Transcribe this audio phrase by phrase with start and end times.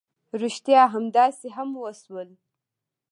[0.41, 2.29] ريښتيا همداسې هم وشول.